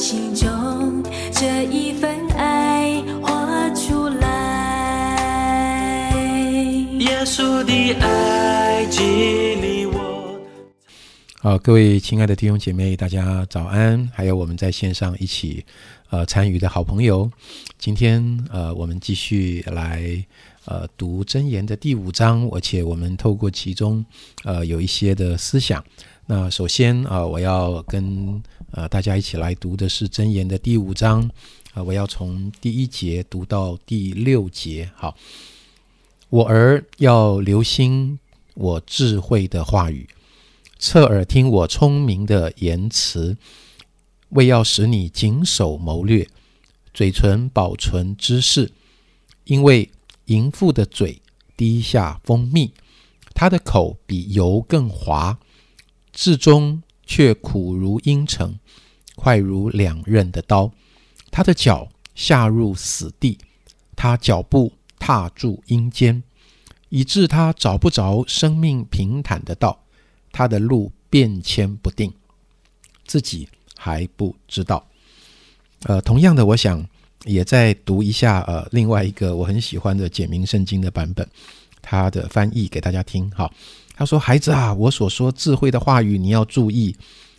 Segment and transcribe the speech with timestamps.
[0.00, 6.10] 心中这一份爱画出来。
[7.00, 9.02] 耶稣的爱激
[9.56, 10.40] 励我。
[11.42, 14.10] 好各位亲爱的弟兄姐妹大家早安。
[14.14, 15.62] 还有我们在线上一起
[16.08, 17.30] 呃参与的好朋友
[17.76, 20.24] 今天呃我们继续来
[20.64, 24.04] 呃读箴言的第五章，而且我们透过其中
[24.44, 25.84] 呃有一些的思想。
[26.26, 31.28] 那首先啊，我要跟呃大家一起来读的是箴言的第五章
[31.72, 34.90] 啊，我要从第一节读到第六节。
[34.94, 35.16] 好，
[36.28, 38.18] 我儿要留心
[38.54, 40.08] 我智慧的话语。
[40.78, 43.36] 侧耳听我聪明的言辞，
[44.30, 46.26] 为要使你谨守谋略，
[46.94, 48.70] 嘴唇保存知识。
[49.44, 49.90] 因为
[50.30, 51.20] 淫妇的嘴
[51.56, 52.72] 滴下蜂蜜，
[53.34, 55.38] 她的口比油更滑，
[56.12, 58.58] 至终却苦如阴沉，
[59.16, 60.72] 快如两刃的刀。
[61.32, 63.38] 她的脚下入死地，
[63.96, 66.22] 她脚步踏住阴间，
[66.90, 69.84] 以致她找不着生命平坦的道。
[70.32, 72.14] 他的路变迁不定，
[73.04, 74.86] 自己还不知道。
[75.82, 76.86] 呃，同样的，我想
[77.24, 81.26] 也再读一下呃另外一个我很喜欢的简明圣经的版本，
[81.82, 83.30] 他的翻译给大家听。
[83.32, 83.52] 好，
[83.94, 86.96] 他说：“孩子啊，我所说智慧的话语，你要注意，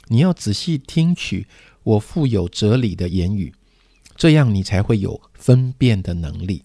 [0.08, 1.48] 你要仔细听取
[1.84, 3.54] 我富有哲理的言语，
[4.16, 6.64] 这样你才会有分辨的能力，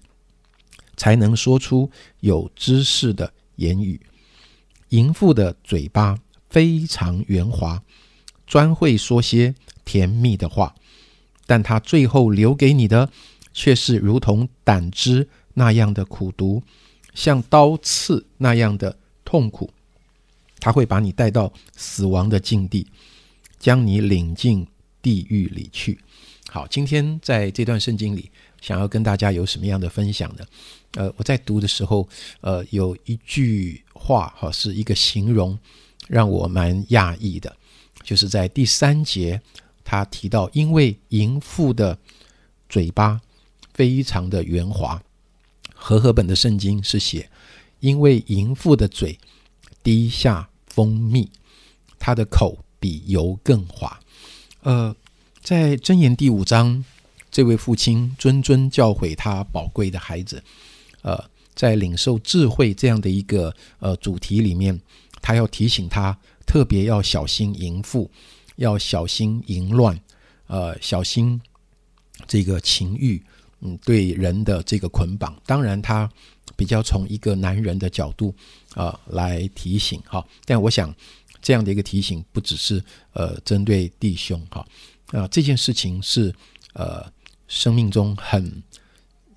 [0.97, 4.01] 才能说出有知识的言语。”
[4.91, 6.17] 淫妇的嘴巴
[6.49, 7.83] 非常圆滑，
[8.47, 9.53] 专会说些
[9.85, 10.73] 甜蜜的话，
[11.47, 13.09] 但她最后留给你的
[13.53, 16.63] 却是如同胆汁那样的苦毒，
[17.15, 19.71] 像刀刺那样的痛苦。
[20.59, 22.87] 他会把你带到死亡的境地，
[23.59, 24.67] 将你领进
[25.01, 25.99] 地狱里去。
[26.51, 28.31] 好，今天在这段圣经里，
[28.61, 30.45] 想要跟大家有什么样的分享呢？
[30.93, 32.09] 呃，我在读的时候，
[32.41, 33.83] 呃，有一句。
[33.99, 35.59] 话哈是一个形容，
[36.07, 37.57] 让我蛮讶异的，
[38.05, 39.41] 就是在第三节，
[39.87, 41.97] 他提到，因为淫妇的
[42.69, 43.21] 嘴巴
[43.73, 45.01] 非常的圆滑，
[45.73, 47.31] 和合本的圣经是写，
[47.81, 49.17] 因为淫妇的嘴
[49.83, 51.31] 滴下蜂蜜，
[51.99, 53.99] 她的口比油更滑。
[54.63, 54.95] 呃，
[55.41, 56.85] 在箴言第五章，
[57.31, 60.43] 这位父亲谆谆教诲他宝贵的孩子，
[61.03, 61.31] 呃。
[61.57, 64.79] 在领受智慧这样的一个呃主题里面，
[65.23, 66.15] 他要提醒他
[66.45, 68.11] 特别要小心淫妇，
[68.57, 69.99] 要小心淫乱，
[70.49, 71.41] 呃，小心
[72.27, 73.23] 这个情欲，
[73.61, 75.35] 嗯，对人的这个捆绑。
[75.47, 76.11] 当然，他
[76.57, 78.35] 比较从一个男人的角度
[78.75, 80.27] 啊来提醒哈。
[80.45, 80.95] 但我想
[81.41, 84.67] 这样的一个提醒不只是呃针对弟兄哈
[85.13, 86.35] 啊，这件事情是
[86.75, 87.11] 呃
[87.49, 88.63] 生命中很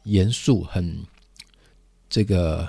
[0.03, 1.05] 严肃很。
[2.11, 2.67] 这个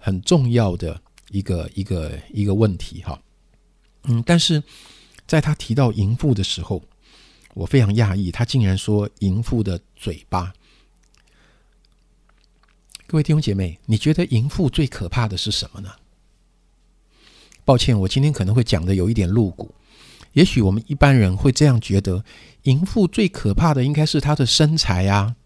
[0.00, 3.16] 很重要的一个一个一个问题哈，
[4.02, 4.60] 嗯，但是
[5.26, 6.82] 在他提到淫妇的时候，
[7.54, 10.52] 我非常讶异，他竟然说淫妇的嘴巴。
[13.06, 15.90] 各位弟兄姐妹，你觉得淫妇最可怕的是什么呢？
[17.64, 19.74] 抱歉，我今天可能会讲的有一点露骨，
[20.32, 22.24] 也许我们一般人会这样觉得，
[22.62, 25.36] 淫妇最可怕的应该是她的身材呀，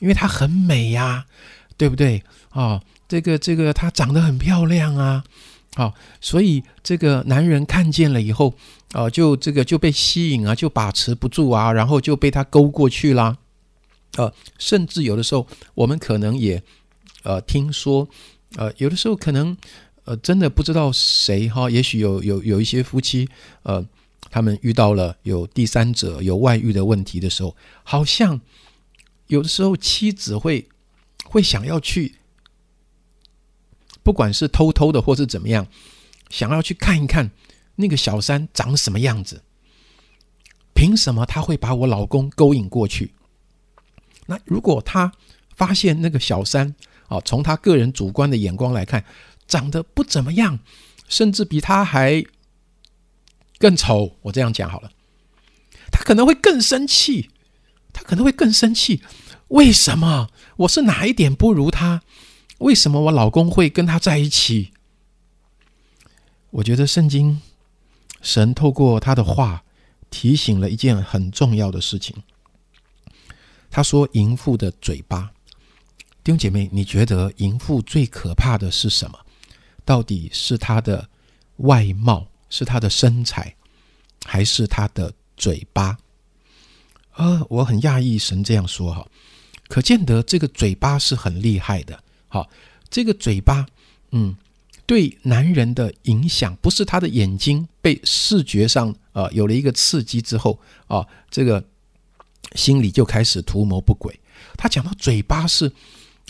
[0.00, 1.26] 因为她很美呀。
[1.78, 2.80] 对不对啊？
[3.08, 5.24] 这个这个，她长得很漂亮啊，
[5.74, 8.54] 好，所以这个男人看见了以后，
[8.92, 13.38] 啊，就这个就被吸引啊，就把持不住啊，然后就被他勾过去啦。
[14.16, 16.62] 呃，甚至有的时候，我们可能也
[17.22, 18.06] 呃听说，
[18.56, 19.56] 呃，有的时候可能
[20.04, 23.28] 呃真的不知道谁哈，也许有有有一些夫妻，
[23.62, 23.82] 呃，
[24.30, 28.40] 他们遇到了有第三者有外遇的问题的时候，好像
[29.28, 30.68] 有的时候妻子会。
[31.24, 32.16] 会想要去，
[34.02, 35.66] 不管是偷偷的或是怎么样，
[36.30, 37.30] 想要去看一看
[37.76, 39.42] 那个小三长什么样子。
[40.74, 43.12] 凭什么他会把我老公勾引过去？
[44.26, 45.12] 那如果他
[45.54, 46.74] 发现那个小三
[47.08, 49.04] 啊，从他个人主观的眼光来看，
[49.46, 50.58] 长得不怎么样，
[51.08, 52.24] 甚至比他还
[53.58, 54.90] 更丑，我这样讲好了，
[55.92, 57.30] 他可能会更生气，
[57.92, 59.02] 他可能会更生气。
[59.48, 62.02] 为什么我是哪一点不如他？
[62.62, 64.72] 为什么我老公会跟他在一起？
[66.50, 67.40] 我觉得圣经
[68.20, 69.64] 神透过他的话
[70.10, 72.22] 提醒了一件很重要的事情。
[73.68, 75.32] 他说：“淫妇的嘴巴，
[76.22, 79.18] 弟兄姐妹，你觉得淫妇最可怕的是什么？
[79.84, 81.08] 到底是她的
[81.56, 83.56] 外貌，是她的身材，
[84.24, 85.98] 还是她的嘴巴？”
[87.16, 89.06] 呃，我很讶异，神这样说哈。
[89.68, 92.01] 可见得这个嘴巴是很厉害的，
[92.32, 92.48] 好，
[92.88, 93.66] 这个嘴巴
[94.12, 94.34] 嗯，
[94.86, 101.62] 对男人的影响，不是他的眼睛被视觉上呃有了一个刺激之后啊，这个
[102.54, 104.18] 心里就开始图谋不轨。
[104.56, 105.70] 他讲到嘴巴是，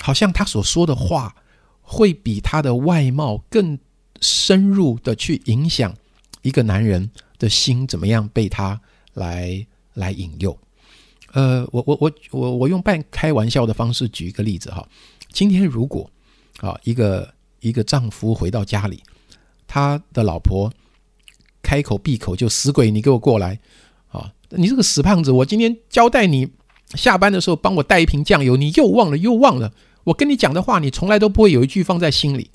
[0.01, 1.37] 好像他所说的话
[1.83, 3.79] 会比他的外貌更
[4.21, 5.95] 深入的去影响
[6.43, 8.81] 一个男人的心，怎么样被他
[9.15, 9.65] 来
[9.95, 10.59] 来引诱。
[11.33, 14.85] 呃，我我我我我用半开玩笑的方式举一个例子哈。
[15.33, 16.09] 今天如果
[16.61, 19.03] 啊一个一个丈夫回到家里，
[19.67, 20.73] 他的老婆
[21.63, 23.59] 开口闭口就死鬼，你给我过来
[24.11, 24.33] 啊！
[24.51, 26.51] 你这个死胖子，我今天交代你
[26.95, 29.73] 下班的时候帮我带一瓶酱油，你又忘了又忘了。
[30.05, 32.51] 我跟你讲的话，你从来都不会有一句放在心里。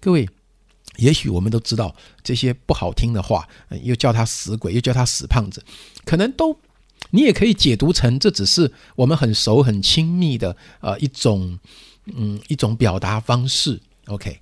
[0.00, 0.28] 各位，
[0.96, 3.46] 也许我们都知道这些不好听的话，
[3.82, 5.62] 又叫他死鬼，又叫他死胖子，
[6.04, 6.58] 可能都。
[7.14, 11.58] 你也可以解读成这只是我们很熟很亲密的呃一种
[12.06, 14.40] 嗯一种表达方式，OK。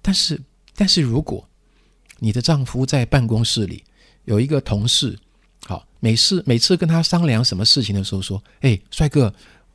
[0.00, 0.40] 但是
[0.74, 1.46] 但是如果
[2.20, 3.82] 你的丈夫在办公室里
[4.26, 5.18] 有一个同事，
[5.66, 9.34] 好，每次每次跟他商量什么事情的时候说，哎，帅哥，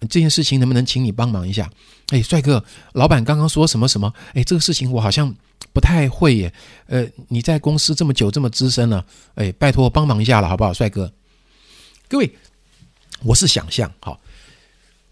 [0.09, 1.69] 这件事情能不能请你帮忙一下？
[2.07, 2.63] 哎，帅哥，
[2.93, 4.13] 老板刚刚说什么什么？
[4.33, 5.35] 哎，这个事情我好像
[5.73, 6.53] 不太会耶。
[6.85, 9.05] 呃，你在公司这么久这么资深了，
[9.35, 11.11] 哎，拜托帮忙一下了，好不好，帅哥？
[12.09, 12.35] 各位，
[13.23, 14.19] 我是想象，好，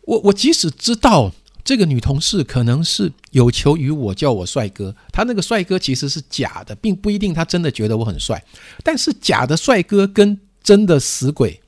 [0.02, 1.34] 我我即使知道
[1.64, 8.42] 这个女同事可能是有求于我，叫我帅哥，她那个帅哥其实是假的，并不一定她真的觉得我很帅。
[8.82, 11.60] 但是假的帅哥跟真的死鬼，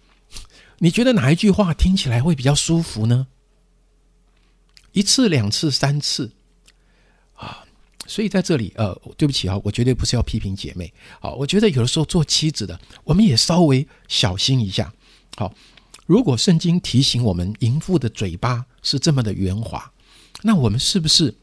[0.77, 3.27] 你觉得哪一句话听起来会比较舒服呢？
[4.93, 6.31] 一次、两次、三次
[7.35, 7.65] 啊！
[8.07, 14.93] 所以在这里，呃，对不起啊，我绝对不是要批评姐妹啊，我觉得有的时候做妻子的，我们也稍微小心一下。
[15.37, 15.53] 好，
[16.07, 19.91] 如果圣经提醒我们淫妇的嘴巴是这么的圆滑，
[20.41, 21.33] 那我们是不是？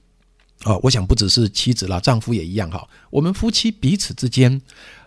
[0.64, 2.88] 哦，我想不只是妻子啦，丈夫也一样哈。
[3.10, 4.60] 我们夫妻彼此之间，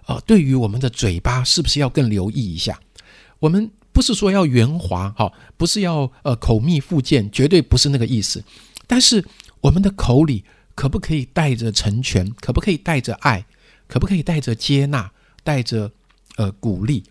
[0.06, 2.80] 啊，对于我们的嘴巴是不是要更留意一下？
[3.40, 8.44] 我们不是说要圆滑哈，不是要呃口蜜腹剑，绝对不是那个意思。
[8.86, 9.26] 但是
[9.62, 10.44] 我们的口里
[10.76, 12.30] 可不可以带着成全？
[12.40, 13.46] 可不可以带着爱？
[13.88, 15.12] 可不可以带着接纳？
[15.44, 15.92] 带着
[16.36, 17.04] 呃鼓励？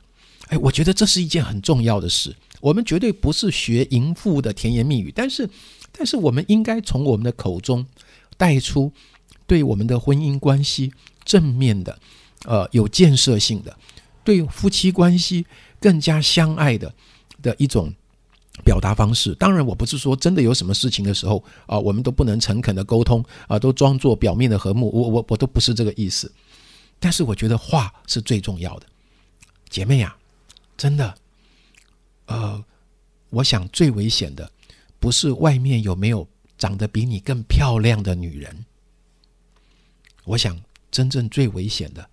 [0.49, 2.35] 哎，我觉得这是一件很重要的事。
[2.61, 5.49] 我们绝对不是学淫妇的甜言蜜语，但是，
[5.93, 7.85] 但是我们应该从我们的口中
[8.37, 8.91] 带出
[9.47, 10.93] 对我们的婚姻关系
[11.25, 11.99] 正面的、
[12.45, 13.77] 呃有建设性的，
[14.25, 15.45] 对夫妻关系
[15.81, 16.93] 更加相爱的
[17.43, 17.93] 的一种
[18.65, 19.35] 表达方式。
[19.35, 24.91] 当然，我不是说真的有什么事情的时候啊，我们都不能诚恳的沟通啊，都装作表面的和睦。
[24.93, 26.33] 我我我都不是这个意思。
[26.99, 28.87] 但是，我觉得话是最重要的，
[29.69, 30.17] 姐妹呀。
[30.77, 31.17] 真的，
[32.27, 32.65] 呃，
[33.31, 34.51] 我想最危险的
[35.01, 36.29] 不是外面有没有
[36.59, 38.65] 长得比你更漂亮的女人。
[40.25, 42.11] 我想真正最危险的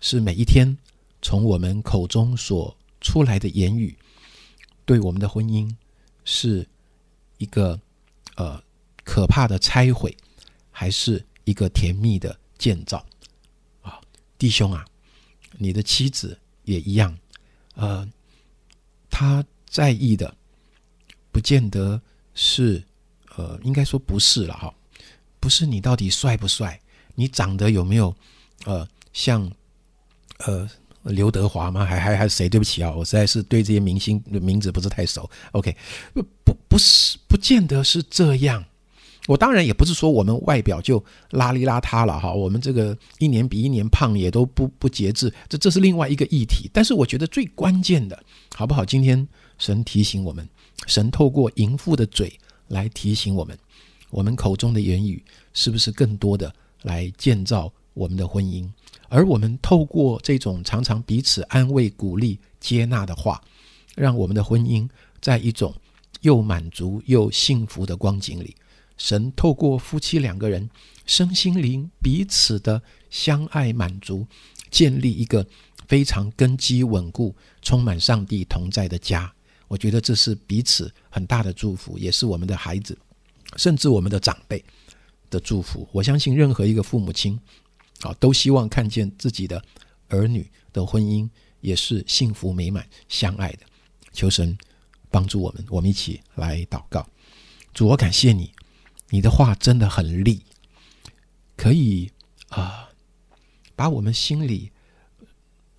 [0.00, 0.76] 是每一天
[1.20, 3.96] 从我们口中所出来的言语，
[4.84, 5.70] 对我们的婚姻
[6.24, 6.66] 是
[7.38, 7.78] 一个
[8.36, 8.62] 呃
[9.04, 10.16] 可怕的拆毁，
[10.70, 13.04] 还是一个甜蜜的建造？
[13.82, 14.00] 啊，
[14.38, 14.86] 弟兄啊，
[15.58, 17.16] 你的妻子也一样。
[17.76, 18.06] 呃，
[19.08, 20.34] 他在意的
[21.30, 22.00] 不见得
[22.34, 22.82] 是，
[23.36, 24.74] 呃，应该说不是了哈，
[25.38, 26.78] 不是你到底帅不帅，
[27.14, 28.14] 你长得有没有，
[28.64, 29.50] 呃，像，
[30.38, 30.68] 呃，
[31.02, 31.84] 刘德华吗？
[31.84, 32.48] 还还还谁？
[32.48, 35.30] 对不起啊，我实在是对这些明星的名字不是太熟。
[35.52, 35.76] OK，
[36.12, 36.22] 不
[36.68, 38.64] 不是，不见得是这样。
[39.26, 46.70] 我当然也不是说我们外表就邋里邋遢了哈，我们这个一年比一年胖也都不不节制，这这是另外一个议题。
[46.72, 48.22] 但是我觉得最关键的，
[48.54, 48.84] 好不好？
[48.84, 49.26] 今天
[49.58, 50.48] 神提醒我们，
[50.86, 52.32] 神透过淫妇的嘴
[52.68, 53.58] 来提醒我们，
[54.10, 58.68] 我们口中的言语是不是更多的来建造我们的婚姻？
[59.08, 63.42] 而我们透过这种常常彼此安慰、鼓励、接纳的话，
[63.96, 64.88] 让我们的婚姻
[65.20, 65.74] 在一种
[66.20, 68.54] 又满足又幸福的光景里。
[68.96, 70.68] 神透过夫妻两个人
[71.04, 74.26] 身心灵彼此的相爱满足，
[74.70, 75.46] 建立一个
[75.86, 79.32] 非常根基稳固、充满上帝同在的家。
[79.68, 82.96] 我觉得这是彼此很大的祝福，也是我们的孩子，
[83.56, 84.64] 甚至我们的长辈
[85.28, 85.88] 的祝福。
[85.92, 87.38] 我相信任何一个父母亲，
[88.00, 89.62] 啊，都希望看见自己的
[90.08, 91.28] 儿女的婚姻
[91.60, 93.60] 也是幸福美满、相爱的。
[94.12, 94.56] 求神
[95.10, 97.06] 帮助我们，我们一起来祷告。
[97.74, 98.50] 主，我感谢你。
[99.10, 100.42] 你的话真的很利，
[101.56, 102.10] 可以
[102.48, 102.88] 啊，
[103.74, 104.70] 把我们心里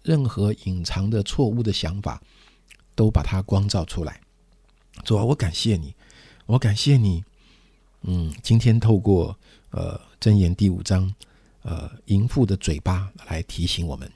[0.01, 2.21] 任何隐藏的错误的想法
[2.95, 4.21] 都把它光照出来。
[5.03, 5.93] 主啊，我感谢你，
[6.45, 7.23] 我感谢你，
[8.01, 9.37] 嗯，今天透过
[9.71, 11.13] 呃箴言第五章，
[11.63, 14.09] 呃淫妇的嘴巴来提醒我们，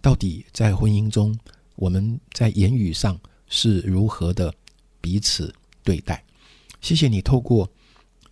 [0.00, 1.38] 到底在婚姻中，
[1.76, 3.18] 我们在言语上
[3.48, 4.52] 是如何的
[5.00, 6.24] 彼此对待。
[6.80, 7.70] 谢谢你透过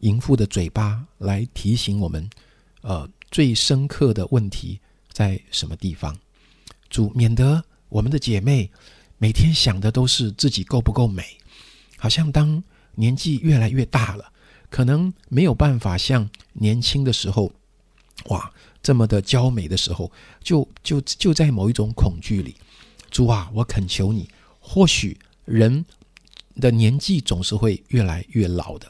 [0.01, 2.29] 淫妇的嘴巴来提醒我们，
[2.83, 4.79] 呃，最深刻的问题
[5.13, 6.17] 在什么地方？
[6.89, 8.71] 主，免得我们的姐妹
[9.19, 11.25] 每天想的都是自己够不够美，
[11.97, 12.63] 好像当
[12.95, 14.33] 年纪越来越大了。
[14.69, 17.53] 可能没有办法像年轻的时候，
[18.27, 20.11] 哇，这么的娇美的时候，
[20.43, 22.55] 就就就在某一种恐惧里。
[23.11, 24.29] 主啊，我恳求你，
[24.61, 25.85] 或许人
[26.61, 28.87] 的年纪总是会越来越老的，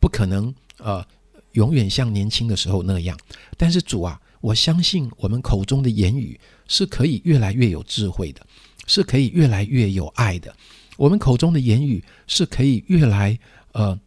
[0.00, 1.06] 不可能呃
[1.52, 3.18] 永远像年轻的时候那样。
[3.56, 8.44] 但是主啊，我相信我们口中的言语是可以越来越有智慧的，
[8.86, 10.54] 是可以越来越有爱的。
[10.96, 13.38] 我们口中的言语是可以越来
[13.72, 13.98] 呃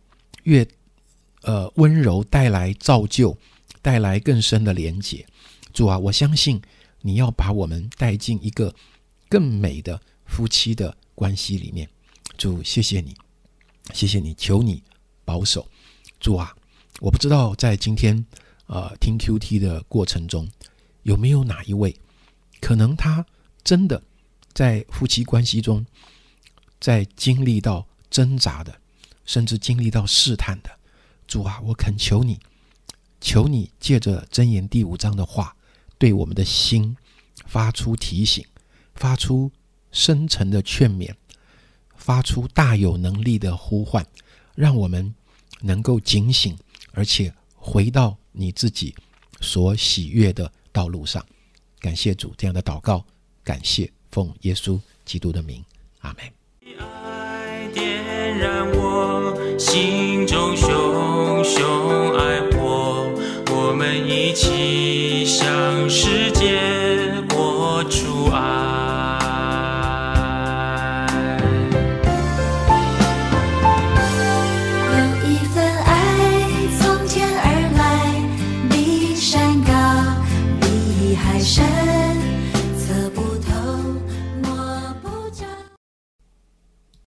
[0.43, 0.67] 越。
[1.45, 3.38] 呃，温柔带来造就，
[3.81, 5.25] 带来更深的连结。
[5.73, 6.62] 主啊，我相信
[7.01, 8.73] 你要把我们带进一个
[9.27, 11.85] 更美的夫妻的关系里面。
[12.38, 13.13] 主，谢谢你，
[13.93, 14.81] 谢谢你，求你
[15.25, 15.67] 保守。
[16.24, 16.56] 主啊，
[17.01, 18.25] 我不知道在今天
[18.68, 20.50] 呃听 Q T 的过程中，
[21.01, 21.94] 有没有哪一位
[22.62, 23.25] 可能他
[23.62, 24.01] 真的
[24.53, 25.86] 在夫妻关系中，
[26.80, 28.74] 在经历到挣扎的，
[29.25, 30.72] 甚至经历到试探的。
[31.27, 32.39] 主啊，我恳求你，
[33.20, 35.53] 求你借着箴言第五章的话，
[35.98, 36.96] 对我们的心
[37.46, 38.46] 发出提醒，
[38.96, 39.51] 发出
[39.92, 41.13] 深沉的劝勉，
[41.98, 44.08] 发出大有能力的呼唤，
[44.56, 45.13] 让我们
[45.63, 46.55] 能够警醒
[46.91, 48.93] 而且回到你自己
[49.39, 51.25] 所喜悦的道路上。
[51.79, 53.03] 感谢主这样的祷告
[53.43, 55.63] 感谢奉耶稣基督的名。
[56.00, 56.24] 阿门。
[56.79, 62.52] 爱点燃我心中熊熊爱